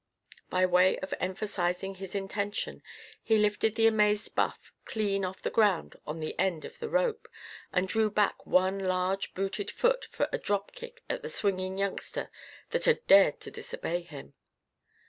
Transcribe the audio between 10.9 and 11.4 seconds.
at the